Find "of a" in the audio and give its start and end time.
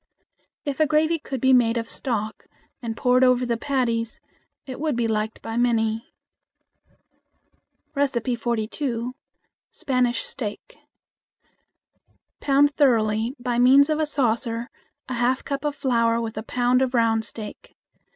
13.91-14.07